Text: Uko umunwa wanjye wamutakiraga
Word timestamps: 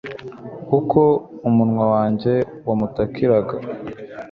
Uko 0.77 0.99
umunwa 1.47 1.83
wanjye 1.95 2.33
wamutakiraga 2.67 3.55